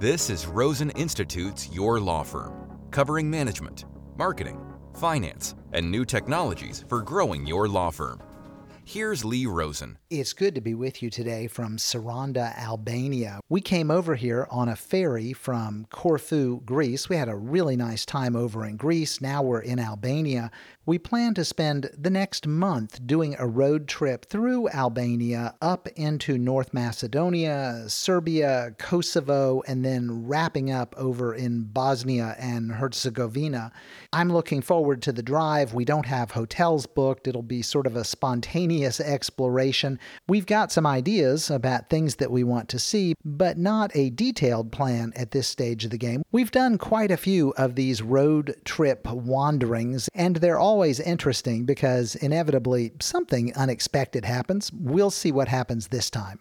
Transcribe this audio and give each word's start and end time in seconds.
This 0.00 0.30
is 0.30 0.46
Rosen 0.46 0.88
Institute's 0.92 1.68
Your 1.68 2.00
Law 2.00 2.22
Firm, 2.22 2.54
covering 2.90 3.30
management, 3.30 3.84
marketing, 4.16 4.58
finance, 4.98 5.54
and 5.74 5.90
new 5.90 6.06
technologies 6.06 6.86
for 6.88 7.02
growing 7.02 7.46
your 7.46 7.68
law 7.68 7.90
firm. 7.90 8.22
Here's 8.86 9.26
Lee 9.26 9.44
Rosen. 9.44 9.98
It's 10.08 10.32
good 10.32 10.54
to 10.54 10.62
be 10.62 10.74
with 10.74 11.02
you 11.02 11.10
today 11.10 11.48
from 11.48 11.76
Saranda, 11.76 12.56
Albania. 12.56 13.40
We 13.50 13.60
came 13.60 13.90
over 13.90 14.14
here 14.14 14.48
on 14.50 14.70
a 14.70 14.74
ferry 14.74 15.34
from 15.34 15.86
Corfu, 15.90 16.62
Greece. 16.62 17.10
We 17.10 17.16
had 17.16 17.28
a 17.28 17.36
really 17.36 17.76
nice 17.76 18.06
time 18.06 18.34
over 18.34 18.64
in 18.64 18.78
Greece. 18.78 19.20
Now 19.20 19.42
we're 19.42 19.60
in 19.60 19.78
Albania. 19.78 20.50
We 20.90 20.98
plan 20.98 21.34
to 21.34 21.44
spend 21.44 21.88
the 21.96 22.10
next 22.10 22.48
month 22.48 23.06
doing 23.06 23.36
a 23.38 23.46
road 23.46 23.86
trip 23.86 24.24
through 24.24 24.70
Albania 24.70 25.54
up 25.62 25.86
into 25.94 26.36
North 26.36 26.74
Macedonia, 26.74 27.84
Serbia, 27.86 28.74
Kosovo, 28.76 29.62
and 29.68 29.84
then 29.84 30.26
wrapping 30.26 30.72
up 30.72 30.96
over 30.98 31.32
in 31.32 31.62
Bosnia 31.62 32.34
and 32.40 32.72
Herzegovina. 32.72 33.70
I'm 34.12 34.32
looking 34.32 34.62
forward 34.62 35.00
to 35.02 35.12
the 35.12 35.22
drive. 35.22 35.74
We 35.74 35.84
don't 35.84 36.06
have 36.06 36.32
hotels 36.32 36.86
booked, 36.86 37.28
it'll 37.28 37.42
be 37.42 37.62
sort 37.62 37.86
of 37.86 37.94
a 37.94 38.02
spontaneous 38.02 38.98
exploration. 38.98 39.96
We've 40.26 40.44
got 40.44 40.72
some 40.72 40.88
ideas 40.88 41.52
about 41.52 41.88
things 41.88 42.16
that 42.16 42.32
we 42.32 42.42
want 42.42 42.68
to 42.70 42.80
see, 42.80 43.14
but 43.24 43.56
not 43.56 43.94
a 43.94 44.10
detailed 44.10 44.72
plan 44.72 45.12
at 45.14 45.30
this 45.30 45.46
stage 45.46 45.84
of 45.84 45.92
the 45.92 45.98
game. 45.98 46.24
We've 46.32 46.50
done 46.50 46.78
quite 46.78 47.12
a 47.12 47.16
few 47.16 47.50
of 47.50 47.76
these 47.76 48.02
road 48.02 48.56
trip 48.64 49.06
wanderings, 49.06 50.08
and 50.16 50.34
they're 50.34 50.58
always 50.80 50.98
interesting 50.98 51.66
because 51.66 52.14
inevitably 52.14 52.90
something 53.02 53.54
unexpected 53.54 54.24
happens. 54.24 54.72
We'll 54.72 55.10
see 55.10 55.30
what 55.30 55.46
happens 55.46 55.88
this 55.88 56.08
time. 56.08 56.40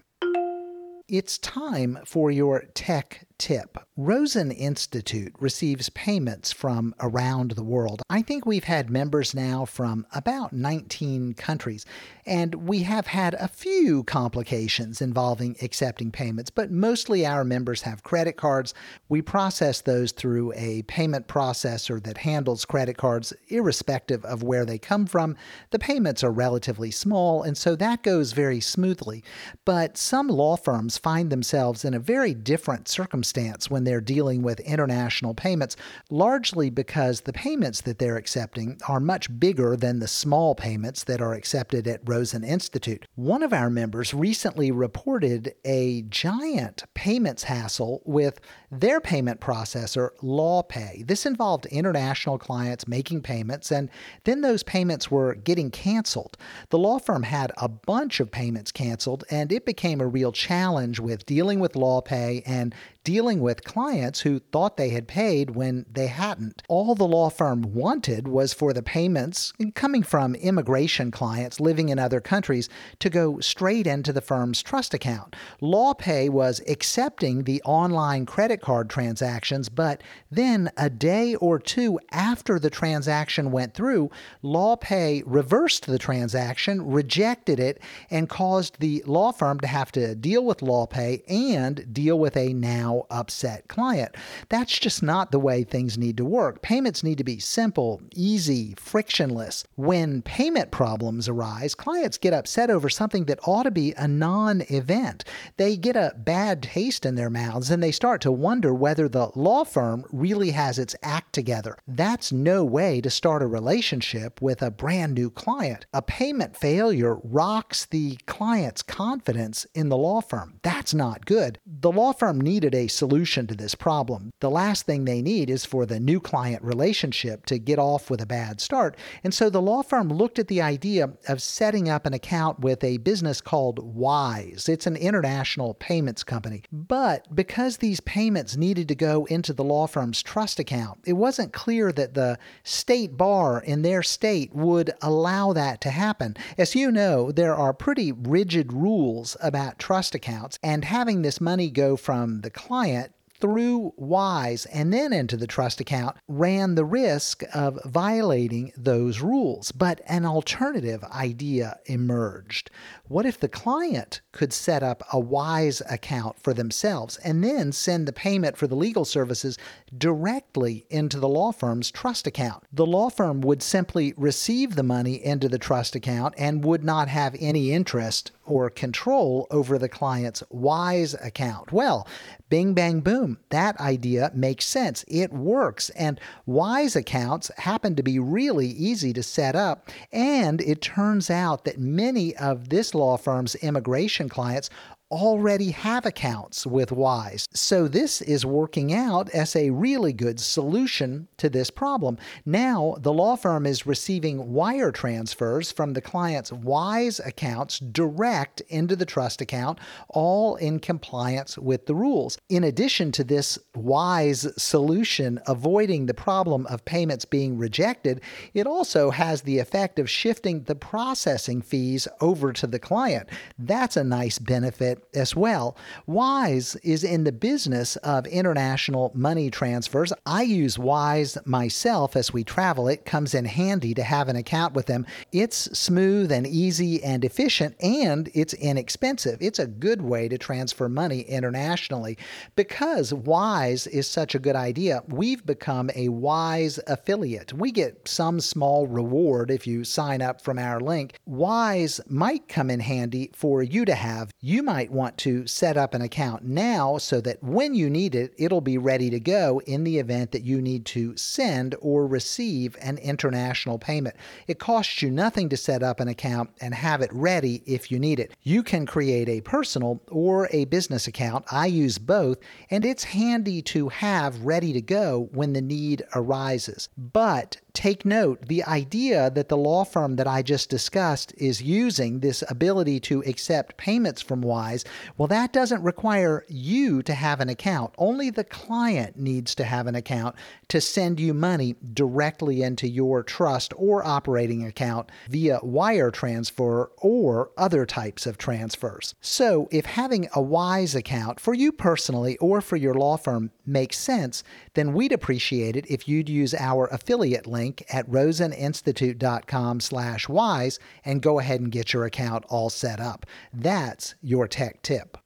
It's 1.10 1.38
time 1.40 2.00
for 2.06 2.32
your 2.32 2.64
tech 2.74 3.28
tip. 3.40 3.78
Rosen 3.96 4.52
Institute 4.52 5.34
receives 5.40 5.90
payments 5.90 6.52
from 6.52 6.94
around 7.00 7.52
the 7.52 7.64
world. 7.64 8.02
I 8.10 8.22
think 8.22 8.46
we've 8.46 8.66
had 8.66 8.90
members 8.90 9.34
now 9.34 9.66
from 9.66 10.06
about 10.14 10.54
19 10.54 11.34
countries, 11.34 11.86
and 12.26 12.54
we 12.56 12.84
have 12.84 13.08
had 13.08 13.34
a 13.36 13.48
few 13.48 14.04
complications 14.04 15.02
involving 15.02 15.56
accepting 15.62 16.12
payments, 16.12 16.50
but 16.50 16.70
mostly 16.70 17.26
our 17.26 17.44
members 17.44 17.82
have 17.82 18.04
credit 18.04 18.34
cards. 18.38 18.74
We 19.08 19.22
process 19.22 19.82
those 19.82 20.12
through 20.12 20.54
a 20.56 20.84
payment 20.84 21.28
processor 21.28 22.04
that 22.04 22.20
handles 22.20 22.66
credit 22.66 22.98
cards 22.98 23.34
irrespective 23.48 24.24
of 24.26 24.44
where 24.44 24.66
they 24.66 24.78
come 24.78 25.06
from. 25.06 25.36
The 25.72 25.80
payments 25.80 26.24
are 26.24 26.32
relatively 26.32 26.92
small, 26.92 27.42
and 27.42 27.58
so 27.58 27.76
that 27.78 28.04
goes 28.04 28.34
very 28.34 28.60
smoothly. 28.60 29.24
But 29.64 29.98
some 29.98 30.28
law 30.28 30.58
firms 30.58 30.98
find 30.98 31.30
themselves 31.32 31.86
in 31.86 31.94
a 31.94 32.00
very 32.00 32.34
different 32.34 32.90
circumstance 32.90 33.29
circumstance 33.30 33.70
when 33.70 33.84
they're 33.84 34.02
dealing 34.02 34.42
with 34.42 34.60
international 34.62 35.34
payments, 35.34 35.76
largely 36.10 36.70
because 36.70 37.22
the 37.22 37.34
payments 37.34 37.82
that 37.82 38.00
they're 38.00 38.18
accepting 38.18 38.78
are 38.88 39.00
much 39.00 39.40
bigger 39.40 39.76
than 39.76 40.00
the 40.00 40.08
small 40.08 40.56
payments 40.56 41.04
that 41.04 41.22
are 41.22 41.34
accepted 41.34 41.88
at 41.88 42.02
Rosen 42.06 42.44
Institute. 42.44 43.06
One 43.16 43.44
of 43.44 43.54
our 43.54 43.70
members 43.70 44.14
recently 44.14 44.72
reported 44.72 45.54
a 45.64 46.04
giant 46.04 46.84
payments 46.96 47.44
hassle 47.44 48.02
with 48.06 48.40
their 48.72 49.02
payment 49.02 49.40
processor, 49.40 50.10
LawPay. 50.22 51.08
This 51.08 51.26
involved 51.26 51.66
international 51.68 52.38
clients 52.38 52.88
making 52.88 53.22
payments, 53.22 53.72
and 53.72 53.90
then 54.26 54.42
those 54.42 54.64
payments 54.64 55.10
were 55.10 55.36
getting 55.36 55.72
canceled. 55.72 56.38
The 56.70 56.80
law 56.80 57.00
firm 57.00 57.24
had 57.24 57.52
a 57.58 57.68
bunch 57.68 58.20
of 58.20 58.32
payments 58.32 58.72
canceled, 58.72 59.24
and 59.30 59.52
it 59.52 59.66
became 59.66 60.02
a 60.02 60.08
real 60.08 60.32
challenge 60.32 61.00
with 61.00 61.26
dealing 61.26 61.60
with 61.60 61.74
LawPay 61.74 62.44
and 62.46 62.76
dealing 63.04 63.40
with 63.40 63.64
clients 63.64 64.20
who 64.20 64.40
thought 64.40 64.78
they 64.78 64.90
had 64.90 65.08
paid 65.08 65.52
when 65.52 65.86
they 65.92 66.08
hadn't. 66.08 66.62
All 66.68 66.94
the 66.94 67.08
law 67.08 67.30
firm 67.30 67.62
wanted 67.74 68.28
was 68.28 68.54
for 68.54 68.74
the 68.74 68.84
payments 68.84 69.54
coming 69.74 70.04
from 70.04 70.36
immigration 70.36 71.10
clients 71.10 71.60
living 71.60 71.90
in 71.90 71.98
other 71.98 72.22
countries 72.22 72.70
to 73.00 73.10
go 73.10 73.40
straight 73.40 73.88
into 73.88 74.14
the 74.14 74.22
firm's 74.22 74.62
trust 74.62 74.94
account. 74.94 75.36
LawPay 75.62 76.30
was 76.30 76.62
accepting 76.68 77.46
the 77.46 77.62
online 77.64 78.26
credit 78.26 78.59
card 78.62 78.90
transactions, 78.90 79.70
but 79.70 80.02
then 80.32 80.72
a 80.78 80.90
day 80.90 81.36
or 81.36 81.60
two 81.60 82.00
after 82.12 82.60
the 82.60 82.70
transaction 82.70 83.52
went 83.52 83.74
through, 83.74 84.10
LawPay 84.44 85.24
reversed 85.26 85.86
the 85.86 86.00
transaction, 86.00 86.92
rejected 86.92 87.60
it, 87.60 87.82
and 88.10 88.30
caused 88.30 88.80
the 88.80 89.04
law 89.06 89.32
firm 89.32 89.60
to 89.60 89.68
have 89.68 89.92
to 89.92 90.16
deal 90.16 90.46
with 90.46 90.60
LawPay 90.60 91.24
and 91.28 91.94
deal 91.94 92.20
with 92.20 92.36
a 92.36 92.54
now 92.54 93.06
upset 93.10 93.68
client. 93.68 94.16
That's 94.50 94.78
just 94.78 95.02
not 95.02 95.32
the 95.32 95.40
way 95.40 95.64
things 95.64 95.98
need 95.98 96.18
to 96.18 96.26
work. 96.26 96.62
Payments 96.62 97.04
need 97.04 97.18
to 97.18 97.24
be 97.24 97.40
simple, 97.40 98.02
easy, 98.14 98.76
frictionless. 98.78 99.64
When 99.76 100.22
payment 100.22 100.72
problems 100.72 101.28
arise, 101.28 101.76
clients 101.76 102.18
get 102.18 102.34
upset 102.34 102.70
over 102.70 102.90
something 102.90 103.26
that 103.26 103.40
ought 103.48 103.64
to 103.64 103.72
be 103.72 103.94
a 103.94 104.08
non 104.08 104.62
event. 104.70 105.24
They 105.58 105.78
get 105.78 105.96
a 105.96 106.14
bad 106.18 106.64
taste 106.64 107.06
in 107.06 107.16
their 107.16 107.30
mouths 107.30 107.72
and 107.72 107.82
they 107.82 107.92
start 107.92 108.22
to 108.22 108.32
wonder 108.32 108.49
whether 108.50 109.08
the 109.08 109.30
law 109.36 109.64
firm 109.64 110.04
really 110.12 110.52
has 110.52 110.80
its 110.80 110.96
act 111.04 111.34
together. 111.34 111.78
That's 111.88 112.32
no 112.32 112.66
way 112.66 113.00
to 113.02 113.10
start 113.10 113.44
a 113.44 113.48
relationship 113.48 114.42
with 114.42 114.64
a 114.64 114.72
brand 114.72 115.14
new 115.14 115.30
client. 115.30 115.86
A 115.94 116.02
payment 116.02 116.58
failure 116.58 117.18
rocks 117.24 117.86
the 117.86 118.18
client's 118.26 118.82
confidence 118.82 119.68
in 119.76 119.90
the 119.90 119.98
law 119.98 120.22
firm. 120.22 120.60
That's 120.64 120.94
not 120.94 121.26
good. 121.26 121.60
The 121.66 121.92
law 121.92 122.12
firm 122.12 122.42
needed 122.42 122.74
a 122.74 122.88
solution 122.88 123.46
to 123.48 123.56
this 123.56 123.76
problem. 123.76 124.32
The 124.40 124.50
last 124.50 124.86
thing 124.86 125.06
they 125.06 125.22
need 125.22 125.50
is 125.50 125.64
for 125.66 125.86
the 125.86 126.00
new 126.00 126.20
client 126.20 126.64
relationship 126.64 127.46
to 127.46 127.60
get 127.60 127.78
off 127.78 128.10
with 128.10 128.22
a 128.22 128.26
bad 128.26 128.62
start. 128.62 128.98
And 129.24 129.34
so 129.34 129.50
the 129.50 129.62
law 129.62 129.84
firm 129.84 130.10
looked 130.10 130.40
at 130.40 130.48
the 130.48 130.62
idea 130.62 131.12
of 131.28 131.42
setting 131.42 131.88
up 131.88 132.08
an 132.08 132.14
account 132.14 132.62
with 132.62 132.84
a 132.84 132.98
business 132.98 133.42
called 133.42 133.80
Wise. 133.80 134.68
It's 134.68 134.88
an 134.88 134.96
international 134.96 135.76
payments 135.76 136.24
company. 136.24 136.64
But 136.72 137.36
because 137.36 137.78
these 137.78 138.00
payments 138.00 138.39
needed 138.58 138.88
to 138.88 138.96
go 138.96 139.26
into 139.26 139.54
the 139.54 139.64
law 139.64 139.88
firm's 139.88 140.24
trust 140.24 140.60
account, 140.60 141.00
it 141.06 141.14
wasn't 141.14 141.54
clear 141.54 141.92
that 141.92 142.14
the 142.14 142.38
state 142.64 143.18
bar 143.18 143.60
in 143.62 143.82
their 143.82 144.02
state 144.04 144.54
would 144.54 144.92
allow 145.02 145.54
that 145.54 145.82
to 145.82 145.90
happen. 145.90 146.36
As 146.58 146.76
you 146.76 146.92
know, 146.92 147.32
there 147.32 147.56
are 147.56 147.74
pretty 147.74 148.12
rigid 148.12 148.74
rules 148.74 149.38
about 149.42 149.80
trust 149.80 150.16
accounts, 150.16 150.58
and 150.64 150.86
having 150.86 151.22
this 151.22 151.40
money 151.40 151.70
go 151.70 151.96
from 151.96 152.42
the 152.42 152.50
client 152.50 152.80
client 152.80 153.14
through 153.40 153.94
Wise 153.96 154.66
and 154.68 154.94
then 154.94 155.14
into 155.14 155.38
the 155.38 155.48
trust 155.48 155.80
account 155.80 156.18
ran 156.28 156.76
the 156.76 156.86
risk 156.86 157.44
of 157.54 157.80
violating 157.86 158.72
those 158.78 159.22
rules. 159.22 159.72
But 159.72 160.02
an 160.08 160.26
alternative 160.26 161.04
idea 161.06 161.80
emerged. 161.86 162.70
What 163.10 163.26
if 163.26 163.40
the 163.40 163.50
client 163.50 164.22
could 164.32 164.54
set 164.54 164.84
up 164.84 165.02
a 165.12 165.20
Wise 165.20 165.82
account 165.90 166.40
for 166.40 166.54
themselves 166.54 167.18
and 167.18 167.44
then 167.44 167.72
send 167.72 168.08
the 168.08 168.14
payment 168.14 168.56
for 168.56 168.68
the 168.68 168.76
legal 168.76 169.04
services 169.04 169.58
directly 169.98 170.86
into 170.92 171.20
the 171.20 171.28
law 171.28 171.52
firm's 171.52 171.90
trust 171.90 172.28
account? 172.28 172.66
The 172.72 172.86
law 172.86 173.10
firm 173.10 173.42
would 173.42 173.64
simply 173.64 174.14
receive 174.16 174.76
the 174.76 174.84
money 174.84 175.16
into 175.26 175.50
the 175.50 175.58
trust 175.58 175.96
account 175.96 176.36
and 176.38 176.64
would 176.64 176.84
not 176.84 177.08
have 177.08 177.36
any 177.40 177.72
interest 177.72 178.32
or 178.46 178.70
control 178.70 179.48
over 179.50 179.80
the 179.80 179.90
client's 179.90 180.44
Wise 180.52 181.16
account. 181.16 181.72
Well, 181.72 182.08
bing, 182.50 182.76
bang, 182.76 183.00
boom. 183.00 183.40
That 183.50 183.80
idea 183.80 184.32
makes 184.36 184.66
sense. 184.66 185.04
It 185.08 185.34
works. 185.34 185.90
And 185.92 186.20
Wise 186.46 186.96
accounts 186.96 187.50
happen 187.58 187.96
to 187.96 188.04
be 188.04 188.20
really 188.20 188.68
easy 188.68 189.14
to 189.14 189.24
set 189.24 189.56
up. 189.56 189.90
And 190.12 190.62
it 190.62 190.82
turns 190.82 191.30
out 191.30 191.66
that 191.66 191.80
many 191.80 192.36
of 192.38 192.70
this 192.70 192.94
law 193.00 193.18
firm's 193.18 193.56
immigration 193.56 194.30
clients 194.30 194.70
already 195.12 195.72
have 195.72 196.06
accounts 196.06 196.68
with 196.68 196.92
Wise. 196.92 197.48
So 197.54 197.88
this 197.88 198.22
is 198.22 198.46
working 198.46 198.94
out 198.94 199.30
as 199.32 199.56
a 199.56 199.72
really 199.72 200.14
good 200.14 200.40
solution 200.40 201.28
to 201.38 201.50
this 201.50 201.72
problem. 201.72 202.18
Now, 202.46 202.96
the 203.00 203.14
law 203.14 203.36
firm 203.36 203.66
is 203.66 203.88
receiving 203.88 204.54
wire 204.54 204.92
transfers 204.92 205.72
from 205.72 205.94
the 205.94 206.02
client's 206.02 206.52
Wise 206.52 207.20
accounts 207.20 207.80
direct 207.80 208.62
into 208.70 208.96
the 208.96 209.06
trust 209.06 209.42
account, 209.42 209.80
all 210.10 210.56
in 210.58 210.80
compliance 210.80 211.58
with 211.58 211.88
the 211.88 211.96
rules. 211.96 212.38
In 212.50 212.64
addition 212.64 213.12
to 213.14 213.24
this 213.24 213.58
Wise 213.76 214.48
solution 214.62 215.40
avoiding 215.48 216.06
the 216.06 216.14
problem 216.14 216.68
of 216.68 216.86
payments 216.86 217.26
being 217.26 217.58
rejected, 217.58 218.22
it 218.54 218.68
also 218.68 219.10
has 219.10 219.42
the 219.42 219.58
effect 219.58 219.98
of 219.98 220.10
shifting 220.10 220.64
the 220.64 220.76
processing 220.76 221.62
fees 221.62 222.08
over 222.22 222.54
to 222.54 222.68
the 222.68 222.80
client. 222.80 223.28
That's 223.58 223.98
a 223.98 224.04
nice 224.04 224.38
benefit 224.38 224.99
as 225.14 225.36
well. 225.36 225.78
Wise 226.08 226.76
is 226.78 227.04
in 227.04 227.24
the 227.24 227.32
business 227.32 227.96
of 227.98 228.28
international 228.28 229.12
money 229.14 229.50
transfers. 229.50 230.14
I 230.26 230.44
use 230.44 230.78
Wise 230.80 231.38
myself 231.46 232.16
as 232.16 232.34
we 232.34 232.44
travel. 232.44 232.88
It 232.88 233.06
comes 233.06 233.34
in 233.34 233.46
handy 233.46 233.94
to 233.94 234.04
have 234.04 234.30
an 234.30 234.36
account 234.36 234.74
with 234.74 234.86
them. 234.86 235.06
It's 235.32 235.78
smooth 235.78 236.32
and 236.32 236.46
easy 236.46 237.04
and 237.04 237.24
efficient, 237.24 237.76
and 237.82 238.30
it's 238.34 238.54
inexpensive. 238.54 239.38
It's 239.42 239.60
a 239.60 239.68
good 239.68 240.02
way 240.02 240.28
to 240.28 240.38
transfer 240.38 240.90
money 240.90 241.22
internationally. 241.22 242.18
Because 242.56 243.14
Wise 243.14 243.88
is 243.88 244.08
such 244.08 244.36
a 244.36 244.40
good 244.40 244.56
idea, 244.56 245.04
we've 245.08 245.46
become 245.46 245.90
a 245.96 246.10
Wise 246.10 246.80
affiliate. 246.88 247.54
We 247.54 247.72
get 247.72 248.08
some 248.08 248.40
small 248.40 248.88
reward 248.88 249.52
if 249.52 249.66
you 249.66 249.84
sign 249.84 250.22
up 250.22 250.42
from 250.42 250.60
our 250.60 250.80
link. 250.80 251.18
Wise 251.26 252.02
might 252.08 252.48
come 252.48 252.70
in 252.70 252.80
handy 252.80 253.32
for 253.34 253.64
you 253.64 253.86
to 253.86 253.96
have. 253.96 254.32
You 254.42 254.64
might 254.64 254.89
want 254.92 255.18
to 255.20 255.48
set 255.48 255.78
up 255.78 255.94
an 255.94 256.02
account 256.02 256.44
now 256.44 256.98
so 256.98 257.22
that 257.22 257.44
when 257.44 257.74
you 257.74 257.90
need 257.90 258.16
it, 258.16 258.34
it'll 258.38 258.62
be 258.62 258.78
ready 258.78 259.10
to 259.10 259.20
go 259.20 259.62
in 259.66 259.84
the 259.84 260.00
event 260.00 260.32
that 260.32 260.44
you 260.44 260.62
need 260.62 260.86
to 260.86 261.16
send 261.18 261.76
or 261.82 262.08
receive 262.08 262.76
an 262.82 262.98
international 262.98 263.78
payment. 263.78 264.16
It 264.48 264.60
costs 264.60 265.02
you 265.02 265.12
nothing 265.12 265.50
to 265.50 265.58
set 265.58 265.84
up 265.84 266.00
an 266.00 266.08
account 266.08 266.50
and 266.62 266.74
have 266.74 267.02
it 267.02 267.12
ready 267.14 267.64
if 267.66 267.92
you 267.92 268.00
need 268.00 268.20
it. 268.20 268.32
You 268.44 268.64
can 268.64 268.86
create 268.86 269.30
a 269.30 269.42
personal 269.42 270.02
or 270.10 270.48
a 270.52 270.66
business 270.66 271.08
account. 271.08 271.46
I 271.52 271.68
use 271.68 271.98
both, 271.98 272.40
and 272.70 272.86
it's 272.86 273.04
handy 273.04 273.62
to 273.64 273.90
have 273.90 274.46
ready 274.46 274.74
to 274.74 274.82
go 274.82 275.30
when 275.32 275.54
the 275.54 275.62
need 275.62 276.04
arises. 276.16 276.90
But 276.98 277.58
take 277.74 278.06
note 278.06 278.48
the 278.48 278.64
idea 278.64 279.30
that 279.30 279.48
the 279.48 279.58
law 279.58 279.84
firm 279.84 280.16
that 280.18 280.28
I 280.28 280.42
just 280.42 280.70
discussed 280.70 281.34
is 281.38 281.62
using 281.62 282.20
this 282.20 282.44
ability 282.50 283.00
to 283.02 283.24
accept 283.26 283.78
payments 283.78 284.22
from 284.22 284.42
Wise, 284.42 284.79
well, 285.18 285.28
that 285.28 285.54
doesn't 285.54 285.84
require 285.84 286.46
you 286.48 287.02
to 287.04 287.14
have 287.14 287.40
an 287.40 287.50
account. 287.50 287.94
Only 287.98 288.30
the 288.30 288.44
client 288.44 289.18
needs 289.18 289.56
to 289.56 289.64
have 289.64 289.88
an 289.88 289.96
account 289.96 290.36
to 290.68 290.82
send 290.82 291.20
you 291.20 291.34
money 291.34 291.76
directly 291.94 292.62
into 292.62 292.88
your 292.88 293.24
trust 293.24 293.74
or 293.76 294.06
operating 294.06 294.66
account 294.66 295.12
via 295.30 295.60
wire 295.64 296.12
transfer 296.12 296.92
or 296.98 297.52
other 297.58 297.86
types 297.86 298.26
of 298.26 298.38
transfers. 298.38 299.16
So, 299.22 299.68
if 299.72 299.86
having 299.86 300.28
a 300.36 300.42
Wise 300.50 300.96
account 300.96 301.40
for 301.40 301.54
you 301.54 301.72
personally 301.72 302.36
or 302.38 302.60
for 302.60 302.76
your 302.76 302.94
law 302.94 303.18
firm 303.18 303.52
makes 303.66 303.98
sense, 303.98 304.44
then 304.74 304.94
we'd 304.94 305.12
appreciate 305.12 305.76
it 305.76 305.86
if 305.90 306.08
you'd 306.08 306.30
use 306.30 306.54
our 306.54 306.88
affiliate 306.88 307.46
link 307.46 307.84
at 307.90 308.10
roseninstitute.com 308.10 309.80
slash 309.80 310.28
wise 310.28 310.80
and 311.06 311.22
go 311.22 311.40
ahead 311.40 311.62
and 311.62 311.72
get 311.72 311.94
your 311.94 312.06
account 312.06 312.46
all 312.50 312.70
set 312.70 313.00
up. 313.00 313.26
That's 313.54 314.16
your 314.22 314.48
tech 314.48 314.69
tip. 314.84 315.18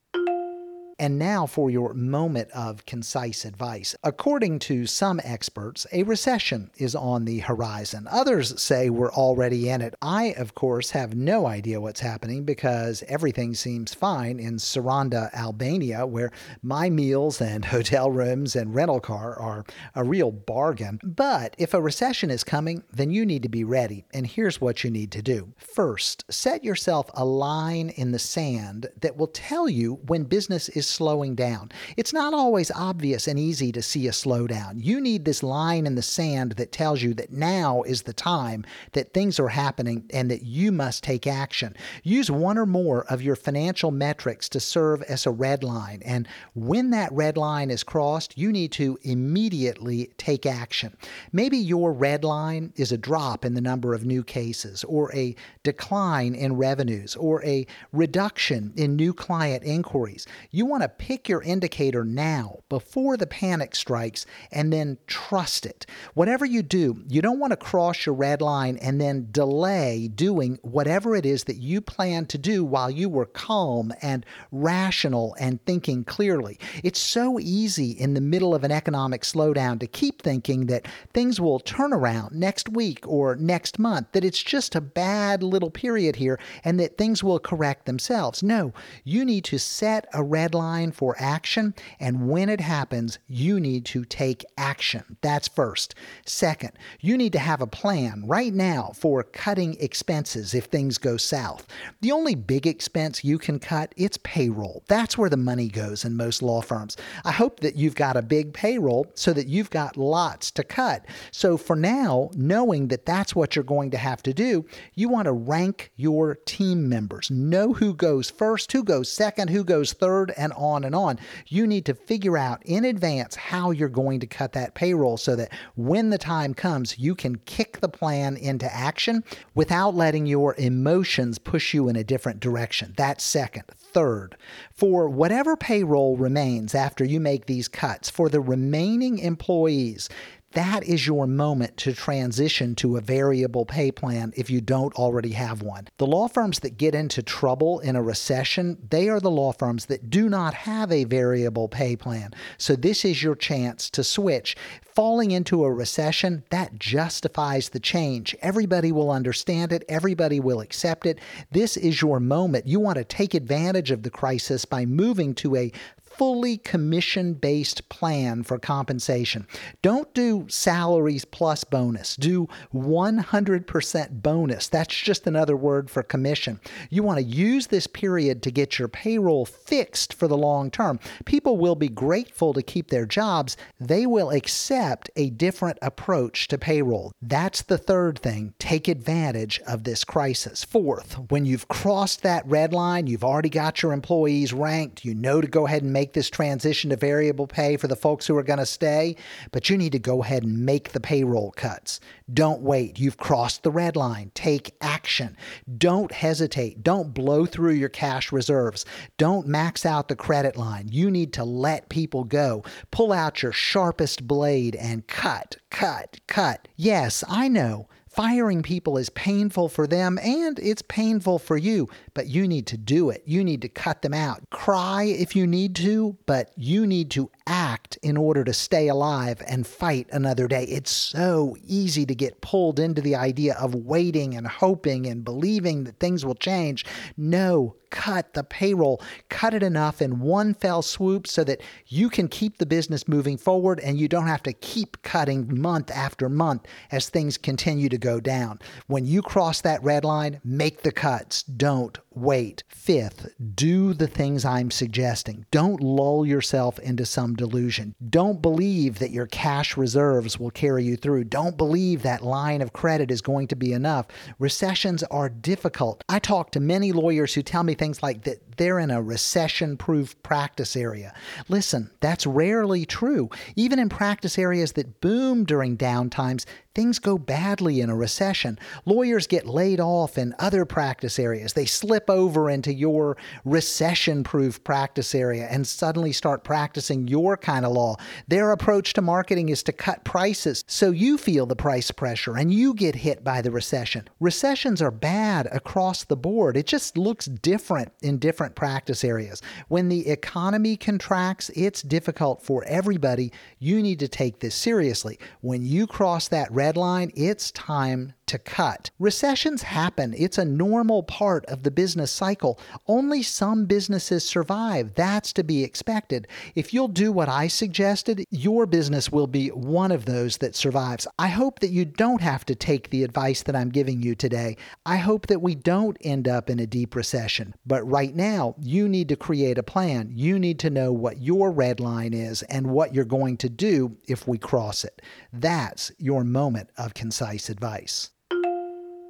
And 0.99 1.17
now 1.17 1.45
for 1.45 1.69
your 1.69 1.93
moment 1.93 2.49
of 2.51 2.85
concise 2.85 3.45
advice. 3.45 3.95
According 4.03 4.59
to 4.59 4.85
some 4.85 5.19
experts, 5.23 5.87
a 5.91 6.03
recession 6.03 6.69
is 6.77 6.95
on 6.95 7.25
the 7.25 7.39
horizon. 7.39 8.07
Others 8.09 8.61
say 8.61 8.89
we're 8.89 9.11
already 9.11 9.69
in 9.69 9.81
it. 9.81 9.95
I, 10.01 10.33
of 10.37 10.53
course, 10.53 10.91
have 10.91 11.15
no 11.15 11.45
idea 11.45 11.81
what's 11.81 11.99
happening 12.01 12.43
because 12.43 13.03
everything 13.07 13.55
seems 13.55 13.93
fine 13.93 14.39
in 14.39 14.57
Saranda, 14.57 15.33
Albania, 15.33 16.05
where 16.05 16.31
my 16.61 16.89
meals 16.89 17.41
and 17.41 17.65
hotel 17.73 18.11
rooms 18.11 18.55
and 18.55 18.75
rental 18.75 18.99
car 18.99 19.37
are 19.39 19.65
a 19.95 20.03
real 20.03 20.31
bargain. 20.31 20.99
But 21.03 21.55
if 21.57 21.73
a 21.73 21.81
recession 21.81 22.29
is 22.29 22.43
coming, 22.43 22.83
then 22.91 23.11
you 23.11 23.25
need 23.25 23.43
to 23.43 23.49
be 23.49 23.63
ready. 23.63 24.05
And 24.13 24.27
here's 24.27 24.61
what 24.61 24.83
you 24.83 24.91
need 24.91 25.11
to 25.13 25.21
do. 25.21 25.53
First, 25.57 26.25
set 26.29 26.63
yourself 26.63 27.09
a 27.13 27.25
line 27.25 27.89
in 27.89 28.11
the 28.11 28.19
sand 28.19 28.87
that 29.01 29.17
will 29.17 29.27
tell 29.27 29.67
you 29.67 29.95
when 30.05 30.23
business 30.23 30.69
is 30.69 30.82
slowing 30.87 31.35
down. 31.35 31.71
It's 31.97 32.13
not 32.13 32.33
always 32.33 32.71
obvious 32.71 33.27
and 33.27 33.39
easy 33.39 33.71
to 33.71 33.81
see 33.81 34.07
a 34.07 34.11
slowdown. 34.11 34.83
You 34.83 34.99
need 35.01 35.25
this 35.25 35.43
line 35.43 35.85
in 35.85 35.95
the 35.95 36.01
sand 36.01 36.53
that 36.53 36.71
tells 36.71 37.01
you 37.01 37.13
that 37.15 37.31
now 37.31 37.83
is 37.83 38.03
the 38.03 38.13
time 38.13 38.65
that 38.93 39.13
things 39.13 39.39
are 39.39 39.49
happening 39.49 40.05
and 40.13 40.29
that 40.31 40.43
you 40.43 40.71
must 40.71 41.03
take 41.03 41.27
action. 41.27 41.75
Use 42.03 42.29
one 42.29 42.57
or 42.57 42.65
more 42.65 43.05
of 43.05 43.21
your 43.21 43.35
financial 43.35 43.91
metrics 43.91 44.49
to 44.49 44.59
serve 44.59 45.01
as 45.03 45.25
a 45.25 45.31
red 45.31 45.63
line. 45.63 46.01
And 46.05 46.27
when 46.53 46.89
that 46.91 47.11
red 47.11 47.37
line 47.37 47.71
is 47.71 47.83
crossed, 47.83 48.37
you 48.37 48.51
need 48.51 48.71
to 48.73 48.97
immediately 49.03 50.11
take 50.17 50.45
action. 50.45 50.95
Maybe 51.31 51.57
your 51.57 51.91
red 51.91 52.23
line 52.23 52.73
is 52.75 52.91
a 52.91 52.97
drop 52.97 53.45
in 53.45 53.53
the 53.53 53.61
number 53.61 53.93
of 53.93 54.05
new 54.05 54.23
cases, 54.23 54.83
or 54.83 55.13
a 55.15 55.35
decline 55.63 56.35
in 56.35 56.57
revenues, 56.57 57.15
or 57.15 57.43
a 57.43 57.65
reduction 57.91 58.73
in 58.75 58.95
new 58.95 59.13
client 59.13 59.63
inquiries. 59.63 60.25
You 60.51 60.65
want 60.73 60.81
to 60.81 60.89
pick 60.89 61.29
your 61.29 61.43
indicator 61.43 62.03
now 62.03 62.57
before 62.67 63.15
the 63.15 63.27
panic 63.27 63.75
strikes 63.75 64.25
and 64.51 64.73
then 64.73 64.97
trust 65.05 65.67
it. 65.67 65.85
Whatever 66.15 66.45
you 66.45 66.63
do, 66.63 67.03
you 67.07 67.21
don't 67.21 67.37
want 67.37 67.51
to 67.51 67.57
cross 67.57 68.07
your 68.07 68.15
red 68.15 68.41
line 68.41 68.77
and 68.77 68.99
then 68.99 69.27
delay 69.29 70.07
doing 70.07 70.57
whatever 70.63 71.15
it 71.15 71.27
is 71.27 71.43
that 71.43 71.57
you 71.57 71.79
plan 71.79 72.25
to 72.25 72.39
do 72.39 72.65
while 72.65 72.89
you 72.89 73.07
were 73.07 73.27
calm 73.27 73.93
and 74.01 74.25
rational 74.51 75.35
and 75.39 75.63
thinking 75.63 76.03
clearly. 76.03 76.57
It's 76.83 76.99
so 76.99 77.39
easy 77.39 77.91
in 77.91 78.15
the 78.15 78.21
middle 78.21 78.55
of 78.55 78.63
an 78.63 78.71
economic 78.71 79.21
slowdown 79.21 79.79
to 79.79 79.85
keep 79.85 80.23
thinking 80.23 80.65
that 80.65 80.87
things 81.13 81.39
will 81.39 81.59
turn 81.59 81.93
around 81.93 82.33
next 82.33 82.67
week 82.67 83.07
or 83.07 83.35
next 83.35 83.77
month, 83.77 84.07
that 84.13 84.25
it's 84.25 84.41
just 84.41 84.73
a 84.73 84.81
bad 84.81 85.43
little 85.43 85.69
period 85.69 86.15
here 86.15 86.39
and 86.63 86.79
that 86.79 86.97
things 86.97 87.23
will 87.23 87.37
correct 87.37 87.85
themselves. 87.85 88.41
No, 88.41 88.73
you 89.03 89.23
need 89.23 89.43
to 89.43 89.59
set 89.59 90.07
a 90.15 90.23
red 90.23 90.55
line 90.55 90.62
for 90.91 91.15
action. 91.19 91.73
And 91.99 92.29
when 92.29 92.49
it 92.49 92.61
happens, 92.61 93.19
you 93.27 93.59
need 93.59 93.85
to 93.85 94.05
take 94.05 94.45
action. 94.57 95.17
That's 95.21 95.47
first. 95.47 95.95
Second, 96.25 96.71
you 96.99 97.17
need 97.17 97.33
to 97.33 97.39
have 97.39 97.61
a 97.61 97.67
plan 97.67 98.23
right 98.25 98.53
now 98.53 98.91
for 98.95 99.23
cutting 99.23 99.75
expenses 99.79 100.53
if 100.53 100.65
things 100.65 100.97
go 100.97 101.17
south. 101.17 101.67
The 102.01 102.11
only 102.11 102.35
big 102.35 102.67
expense 102.67 103.23
you 103.23 103.37
can 103.37 103.59
cut, 103.59 103.93
it's 103.97 104.17
payroll. 104.23 104.83
That's 104.87 105.17
where 105.17 105.29
the 105.29 105.37
money 105.37 105.67
goes 105.67 106.05
in 106.05 106.15
most 106.15 106.41
law 106.41 106.61
firms. 106.61 106.97
I 107.25 107.31
hope 107.31 107.59
that 107.61 107.75
you've 107.75 107.95
got 107.95 108.17
a 108.17 108.21
big 108.21 108.53
payroll 108.53 109.11
so 109.15 109.33
that 109.33 109.47
you've 109.47 109.69
got 109.69 109.97
lots 109.97 110.51
to 110.51 110.63
cut. 110.63 111.05
So 111.31 111.57
for 111.57 111.75
now, 111.75 112.29
knowing 112.35 112.87
that 112.89 113.05
that's 113.05 113.35
what 113.35 113.55
you're 113.55 113.63
going 113.63 113.91
to 113.91 113.97
have 113.97 114.23
to 114.23 114.33
do, 114.33 114.65
you 114.93 115.09
want 115.09 115.25
to 115.25 115.33
rank 115.33 115.91
your 115.95 116.35
team 116.45 116.87
members. 116.87 117.29
Know 117.29 117.73
who 117.73 117.93
goes 117.93 118.29
first, 118.29 118.71
who 118.71 118.83
goes 118.83 119.11
second, 119.11 119.49
who 119.49 119.63
goes 119.63 119.93
third, 119.93 120.31
and 120.37 120.52
on 120.53 120.83
and 120.83 120.95
on. 120.95 121.19
You 121.47 121.67
need 121.67 121.85
to 121.85 121.93
figure 121.93 122.37
out 122.37 122.61
in 122.65 122.85
advance 122.85 123.35
how 123.35 123.71
you're 123.71 123.89
going 123.89 124.19
to 124.21 124.27
cut 124.27 124.53
that 124.53 124.73
payroll 124.73 125.17
so 125.17 125.35
that 125.35 125.51
when 125.75 126.09
the 126.09 126.17
time 126.17 126.53
comes, 126.53 126.97
you 126.97 127.15
can 127.15 127.37
kick 127.45 127.79
the 127.79 127.89
plan 127.89 128.37
into 128.37 128.73
action 128.73 129.23
without 129.55 129.95
letting 129.95 130.25
your 130.25 130.55
emotions 130.57 131.37
push 131.37 131.73
you 131.73 131.89
in 131.89 131.95
a 131.95 132.03
different 132.03 132.39
direction. 132.39 132.93
That's 132.97 133.23
second. 133.23 133.63
Third, 133.75 134.35
for 134.71 135.07
whatever 135.07 135.55
payroll 135.55 136.17
remains 136.17 136.73
after 136.73 137.03
you 137.03 137.19
make 137.19 137.45
these 137.45 137.67
cuts, 137.67 138.09
for 138.09 138.29
the 138.29 138.41
remaining 138.41 139.19
employees, 139.19 140.09
that 140.53 140.83
is 140.83 141.07
your 141.07 141.27
moment 141.27 141.77
to 141.77 141.93
transition 141.93 142.75
to 142.75 142.97
a 142.97 143.01
variable 143.01 143.65
pay 143.65 143.91
plan 143.91 144.33
if 144.35 144.49
you 144.49 144.61
don't 144.61 144.93
already 144.95 145.31
have 145.31 145.61
one. 145.61 145.87
The 145.97 146.07
law 146.07 146.27
firms 146.27 146.59
that 146.59 146.77
get 146.77 146.95
into 146.95 147.23
trouble 147.23 147.79
in 147.79 147.95
a 147.95 148.03
recession, 148.03 148.77
they 148.89 149.09
are 149.09 149.19
the 149.19 149.31
law 149.31 149.51
firms 149.51 149.87
that 149.87 150.09
do 150.09 150.29
not 150.29 150.53
have 150.53 150.91
a 150.91 151.03
variable 151.03 151.67
pay 151.67 151.95
plan. 151.95 152.31
So 152.57 152.75
this 152.75 153.05
is 153.05 153.23
your 153.23 153.35
chance 153.35 153.89
to 153.91 154.03
switch. 154.03 154.55
Falling 154.81 155.31
into 155.31 155.63
a 155.63 155.73
recession, 155.73 156.43
that 156.51 156.77
justifies 156.77 157.69
the 157.69 157.79
change. 157.79 158.35
Everybody 158.41 158.91
will 158.91 159.09
understand 159.09 159.71
it, 159.71 159.83
everybody 159.89 160.39
will 160.39 160.59
accept 160.59 161.07
it. 161.07 161.17
This 161.51 161.77
is 161.77 162.01
your 162.01 162.19
moment. 162.19 162.67
You 162.67 162.79
want 162.79 162.97
to 162.99 163.03
take 163.03 163.33
advantage 163.33 163.89
of 163.89 164.03
the 164.03 164.11
crisis 164.11 164.65
by 164.65 164.85
moving 164.85 165.33
to 165.35 165.55
a 165.55 165.71
fully 166.17 166.57
commission 166.57 167.33
based 167.33 167.89
plan 167.89 168.43
for 168.43 168.59
compensation. 168.59 169.47
Don't 169.81 170.13
do 170.13 170.45
salaries 170.49 171.25
plus 171.25 171.63
bonus, 171.63 172.15
do 172.15 172.47
100% 172.73 174.21
bonus. 174.21 174.67
That's 174.67 174.95
just 174.95 175.27
another 175.27 175.55
word 175.55 175.89
for 175.89 176.03
commission. 176.03 176.59
You 176.89 177.03
want 177.03 177.19
to 177.19 177.25
use 177.25 177.67
this 177.67 177.87
period 177.87 178.43
to 178.43 178.51
get 178.51 178.79
your 178.79 178.87
payroll 178.87 179.45
fixed 179.45 180.13
for 180.13 180.27
the 180.27 180.37
long 180.37 180.71
term. 180.71 180.99
People 181.25 181.57
will 181.57 181.75
be 181.75 181.89
grateful 181.89 182.53
to 182.53 182.61
keep 182.61 182.89
their 182.89 183.05
jobs, 183.05 183.57
they 183.79 184.05
will 184.05 184.29
accept 184.29 185.09
a 185.15 185.29
different 185.29 185.77
approach 185.81 186.47
to 186.47 186.57
payroll. 186.57 187.11
That's 187.21 187.61
the 187.61 187.77
third 187.77 188.19
thing. 188.19 188.53
Take 188.59 188.87
advantage 188.87 189.59
of 189.67 189.83
this 189.83 190.03
crisis. 190.03 190.63
Fourth, 190.63 191.15
when 191.29 191.45
you've 191.45 191.67
crossed 191.67 192.23
that 192.23 192.45
red 192.45 192.73
line, 192.73 193.07
you've 193.07 193.23
already 193.23 193.49
got 193.49 193.81
your 193.81 193.93
employees 193.93 194.53
ranked, 194.53 195.05
you 195.05 195.15
know 195.15 195.41
to 195.41 195.47
go 195.47 195.65
ahead 195.67 195.83
and 195.83 195.93
make 195.93 196.02
make 196.03 196.11
this 196.11 196.29
transition 196.29 196.89
to 196.89 196.97
variable 196.97 197.47
pay 197.47 197.77
for 197.77 197.87
the 197.87 197.95
folks 197.95 198.27
who 198.27 198.35
are 198.35 198.43
going 198.43 198.59
to 198.59 198.65
stay, 198.65 199.15
but 199.53 199.69
you 199.69 199.77
need 199.77 199.93
to 199.93 199.99
go 199.99 200.21
ahead 200.21 200.43
and 200.43 200.65
make 200.65 200.91
the 200.91 200.99
payroll 200.99 201.51
cuts. 201.51 202.01
Don't 202.33 202.61
wait. 202.61 202.99
You've 202.99 203.15
crossed 203.15 203.63
the 203.63 203.71
red 203.71 203.95
line. 203.95 204.29
Take 204.35 204.75
action. 204.81 205.37
Don't 205.77 206.11
hesitate. 206.11 206.83
Don't 206.83 207.13
blow 207.13 207.45
through 207.45 207.75
your 207.75 207.87
cash 207.87 208.33
reserves. 208.33 208.85
Don't 209.17 209.47
max 209.47 209.85
out 209.85 210.09
the 210.09 210.15
credit 210.17 210.57
line. 210.57 210.89
You 210.91 211.09
need 211.09 211.31
to 211.33 211.45
let 211.45 211.87
people 211.87 212.25
go. 212.25 212.65
Pull 212.91 213.13
out 213.13 213.41
your 213.41 213.53
sharpest 213.53 214.27
blade 214.27 214.75
and 214.75 215.07
cut, 215.07 215.55
cut, 215.69 216.19
cut. 216.27 216.67
Yes, 216.75 217.23
I 217.29 217.47
know. 217.47 217.87
Firing 218.13 218.61
people 218.61 218.99
is 218.99 219.09
painful 219.09 219.69
for 219.69 219.87
them 219.87 220.19
and 220.19 220.59
it's 220.59 220.83
painful 220.83 221.39
for 221.39 221.57
you, 221.57 221.89
but 222.13 222.27
you 222.27 222.47
need 222.47 222.67
to 222.67 222.77
do 222.77 223.09
it. 223.09 223.23
You 223.25 223.43
need 223.43 223.61
to 223.61 223.69
cut 223.69 224.01
them 224.01 224.13
out. 224.13 224.43
Cry 224.49 225.03
if 225.03 225.35
you 225.35 225.47
need 225.47 225.75
to, 225.77 226.17
but 226.25 226.51
you 226.55 226.85
need 226.85 227.09
to 227.11 227.29
act 227.47 227.97
in 228.01 228.17
order 228.17 228.43
to 228.43 228.53
stay 228.53 228.87
alive 228.87 229.41
and 229.47 229.65
fight 229.65 230.07
another 230.11 230.47
day. 230.47 230.63
It's 230.65 230.91
so 230.91 231.57
easy 231.65 232.05
to 232.05 232.15
get 232.15 232.41
pulled 232.41 232.79
into 232.79 233.01
the 233.01 233.15
idea 233.15 233.55
of 233.55 233.75
waiting 233.75 234.35
and 234.35 234.47
hoping 234.47 235.07
and 235.07 235.23
believing 235.23 235.83
that 235.85 235.99
things 235.99 236.25
will 236.25 236.35
change. 236.35 236.85
No, 237.17 237.75
cut 237.93 238.33
the 238.33 238.43
payroll, 238.43 238.99
cut 239.29 239.53
it 239.53 239.61
enough 239.61 240.01
in 240.01 240.19
one 240.19 240.55
fell 240.55 240.81
swoop 240.81 241.27
so 241.27 241.43
that 241.43 241.61
you 241.87 242.09
can 242.09 242.27
keep 242.27 242.57
the 242.57 242.65
business 242.65 243.07
moving 243.07 243.37
forward 243.37 243.79
and 243.81 243.99
you 243.99 244.07
don't 244.07 244.27
have 244.27 244.41
to 244.43 244.51
keep 244.51 244.99
cutting 245.03 245.61
month 245.61 245.91
after 245.91 246.27
month 246.27 246.65
as 246.91 247.09
things 247.09 247.37
continue 247.37 247.89
to 247.89 247.97
go 247.99 248.19
down. 248.19 248.57
When 248.87 249.05
you 249.05 249.21
cross 249.21 249.61
that 249.61 249.83
red 249.83 250.03
line, 250.03 250.41
make 250.43 250.81
the 250.81 250.91
cuts. 250.91 251.43
Don't 251.43 251.99
wait. 252.15 252.63
Fifth, 252.67 253.33
do 253.55 253.93
the 253.93 254.07
things 254.07 254.45
I'm 254.45 254.71
suggesting. 254.71 255.45
Don't 255.51 255.81
lull 255.81 256.25
yourself 256.25 256.79
into 256.79 257.05
some 257.05 257.35
delusion. 257.35 257.95
Don't 258.09 258.41
believe 258.41 258.99
that 258.99 259.11
your 259.11 259.27
cash 259.27 259.77
reserves 259.77 260.39
will 260.39 260.51
carry 260.51 260.83
you 260.83 260.97
through. 260.97 261.25
Don't 261.25 261.57
believe 261.57 262.03
that 262.03 262.23
line 262.23 262.61
of 262.61 262.73
credit 262.73 263.11
is 263.11 263.21
going 263.21 263.47
to 263.47 263.55
be 263.55 263.73
enough. 263.73 264.07
Recessions 264.39 265.03
are 265.03 265.29
difficult. 265.29 266.03
I 266.09 266.19
talk 266.19 266.51
to 266.51 266.59
many 266.59 266.91
lawyers 266.91 267.33
who 267.33 267.41
tell 267.41 267.63
me 267.63 267.73
things 267.73 268.03
like 268.03 268.23
that 268.23 268.57
they're 268.57 268.79
in 268.79 268.91
a 268.91 269.01
recession 269.01 269.77
proof 269.77 270.21
practice 270.23 270.75
area. 270.75 271.13
Listen, 271.49 271.89
that's 271.99 272.25
rarely 272.25 272.85
true. 272.85 273.29
Even 273.55 273.79
in 273.79 273.89
practice 273.89 274.37
areas 274.37 274.73
that 274.73 275.01
boom 275.01 275.43
during 275.43 275.77
downtimes, 275.77 276.45
things 276.75 276.97
go 276.97 277.17
badly 277.17 277.81
in 277.81 277.89
a 277.89 277.95
recession. 277.95 278.57
Lawyers 278.85 279.27
get 279.27 279.45
laid 279.45 279.79
off 279.79 280.17
in 280.17 280.33
other 280.39 280.65
practice 280.65 281.19
areas. 281.19 281.53
They 281.53 281.65
slip 281.65 282.09
over 282.09 282.49
into 282.49 282.73
your 282.73 283.15
recession 283.45 284.23
proof 284.23 284.63
practice 284.63 285.13
area 285.13 285.47
and 285.49 285.67
suddenly 285.67 286.11
start 286.11 286.43
practicing 286.43 287.07
your 287.07 287.37
kind 287.37 287.65
of 287.65 287.73
law. 287.73 287.97
Their 288.27 288.51
approach 288.51 288.93
to 288.93 289.01
marketing 289.01 289.49
is 289.49 289.61
to 289.63 289.71
cut 289.71 290.03
prices 290.03 290.63
so 290.67 290.89
you 290.89 291.17
feel 291.17 291.45
the 291.45 291.55
price 291.55 291.91
pressure 291.91 292.37
and 292.37 292.51
you 292.51 292.73
get 292.73 292.95
hit 292.95 293.23
by 293.23 293.41
the 293.41 293.51
recession. 293.51 294.07
Recessions 294.19 294.81
are 294.81 294.91
bad 294.91 295.47
across 295.51 296.03
the 296.03 296.17
board. 296.17 296.57
It 296.57 296.65
just 296.65 296.97
looks 296.97 297.25
different 297.25 297.91
in 298.01 298.17
different 298.17 298.55
practice 298.55 299.03
areas. 299.03 299.41
When 299.67 299.89
the 299.89 300.07
economy 300.07 300.75
contracts, 300.77 301.51
it's 301.55 301.83
difficult 301.83 302.41
for 302.41 302.63
everybody. 302.65 303.31
You 303.59 303.81
need 303.81 303.99
to 303.99 304.07
take 304.07 304.39
this 304.39 304.55
seriously. 304.55 305.19
When 305.41 305.63
you 305.63 305.85
cross 305.85 306.27
that 306.29 306.51
red 306.51 306.62
line, 306.71 307.11
it's 307.15 307.51
time 307.51 308.13
to 308.25 308.39
cut. 308.39 308.89
Recessions 308.99 309.63
happen. 309.63 310.13
It's 310.17 310.37
a 310.37 310.45
normal 310.45 311.03
part 311.03 311.45
of 311.47 311.63
the 311.63 311.71
business 311.71 312.11
cycle. 312.11 312.59
Only 312.87 313.21
some 313.21 313.65
businesses 313.65 314.23
survive. 314.23 314.95
That's 314.95 315.33
to 315.33 315.43
be 315.43 315.63
expected. 315.63 316.27
If 316.55 316.73
you'll 316.73 316.87
do 316.87 317.11
what 317.11 317.29
I 317.29 317.47
suggested, 317.47 318.23
your 318.31 318.65
business 318.65 319.11
will 319.11 319.27
be 319.27 319.49
one 319.49 319.91
of 319.91 320.05
those 320.05 320.37
that 320.37 320.55
survives. 320.55 321.05
I 321.19 321.27
hope 321.27 321.59
that 321.59 321.71
you 321.71 321.85
don't 321.85 322.21
have 322.21 322.45
to 322.45 322.55
take 322.55 322.89
the 322.89 323.03
advice 323.03 323.43
that 323.43 323.55
I'm 323.55 323.69
giving 323.69 324.01
you 324.01 324.15
today. 324.15 324.57
I 324.85 324.97
hope 324.97 325.27
that 325.27 325.41
we 325.41 325.55
don't 325.55 325.97
end 326.01 326.27
up 326.27 326.49
in 326.49 326.59
a 326.59 326.67
deep 326.67 326.95
recession. 326.95 327.53
But 327.65 327.83
right 327.83 328.15
now, 328.15 328.55
you 328.59 328.87
need 328.87 329.09
to 329.09 329.15
create 329.15 329.57
a 329.57 329.63
plan. 329.63 330.09
You 330.13 330.39
need 330.39 330.59
to 330.59 330.69
know 330.69 330.93
what 330.93 331.21
your 331.21 331.51
red 331.51 331.79
line 331.79 332.13
is 332.13 332.41
and 332.43 332.67
what 332.67 332.93
you're 332.95 333.05
going 333.05 333.37
to 333.37 333.49
do 333.49 333.97
if 334.07 334.27
we 334.27 334.37
cross 334.37 334.83
it. 334.85 335.01
That's 335.33 335.91
your 335.97 336.23
moment 336.23 336.52
of 336.77 336.93
concise 336.93 337.49
advice 337.49 338.11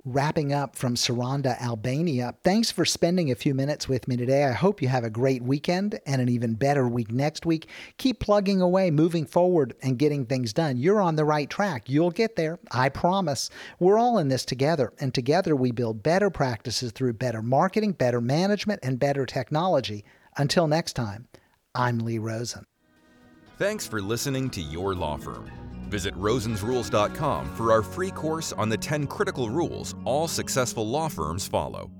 wrapping 0.05 0.51
up 0.51 0.75
from 0.75 0.95
Saranda, 0.95 1.59
Albania. 1.61 2.35
Thanks 2.43 2.69
for 2.69 2.83
spending 2.83 3.31
a 3.31 3.35
few 3.35 3.53
minutes 3.53 3.87
with 3.87 4.07
me 4.07 4.17
today. 4.17 4.43
I 4.43 4.51
hope 4.51 4.81
you 4.81 4.89
have 4.89 5.05
a 5.05 5.09
great 5.09 5.41
weekend 5.41 5.99
and 6.05 6.21
an 6.21 6.27
even 6.27 6.55
better 6.55 6.87
week 6.87 7.11
next 7.11 7.45
week. 7.45 7.69
Keep 7.97 8.19
plugging 8.19 8.59
away, 8.59 8.91
moving 8.91 9.25
forward, 9.25 9.73
and 9.81 9.97
getting 9.97 10.25
things 10.25 10.51
done. 10.51 10.77
You're 10.77 11.01
on 11.01 11.15
the 11.15 11.25
right 11.25 11.49
track. 11.49 11.89
You'll 11.89 12.11
get 12.11 12.35
there. 12.35 12.59
I 12.71 12.89
promise. 12.89 13.49
We're 13.79 13.97
all 13.97 14.17
in 14.17 14.27
this 14.27 14.43
together, 14.43 14.91
and 14.99 15.13
together 15.13 15.55
we 15.55 15.71
build 15.71 16.03
better 16.03 16.29
practices 16.29 16.91
through 16.91 17.13
better 17.13 17.41
marketing, 17.41 17.93
better 17.93 18.19
management, 18.19 18.81
and 18.83 18.99
better 18.99 19.25
technology. 19.25 20.03
Until 20.35 20.67
next 20.67 20.93
time, 20.93 21.27
I'm 21.75 21.99
Lee 21.99 22.17
Rosen. 22.17 22.65
Thanks 23.57 23.87
for 23.87 24.01
listening 24.01 24.49
to 24.49 24.61
Your 24.61 24.95
Law 24.95 25.17
Firm. 25.17 25.72
Visit 25.93 26.15
rosensrules.com 26.15 27.55
for 27.55 27.71
our 27.71 27.83
free 27.83 28.09
course 28.09 28.51
on 28.53 28.67
the 28.67 28.75
10 28.75 29.05
critical 29.05 29.51
rules 29.51 29.93
all 30.05 30.27
successful 30.27 30.89
law 30.89 31.07
firms 31.07 31.47
follow. 31.47 31.91